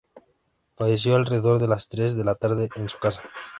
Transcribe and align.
Falleció 0.77 1.15
alrededor 1.15 1.59
de 1.59 1.67
las 1.67 1.87
tres 1.87 2.15
de 2.17 2.23
la 2.23 2.33
tarde 2.33 2.69
en 2.75 2.89
su 2.89 2.97
casa. 2.97 3.21